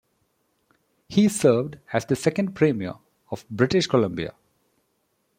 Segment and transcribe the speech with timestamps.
[1.07, 2.95] He served as the second Premier
[3.29, 4.33] of British Columbia.